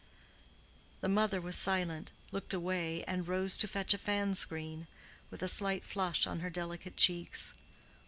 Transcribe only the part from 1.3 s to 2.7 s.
was silent, looked